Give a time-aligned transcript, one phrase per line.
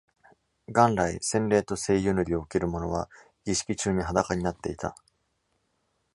[0.67, 3.07] 元来、洗礼と聖油塗りを受ける者は、
[3.45, 4.95] 儀式中に裸になっていた。